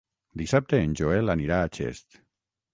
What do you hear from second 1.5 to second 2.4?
a Xest.